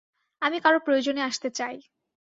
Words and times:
আমি 0.41 0.57
কারো 0.59 0.79
প্রয়োজনে 0.79 1.21
আসতে 1.21 1.49
চাই! 1.49 1.75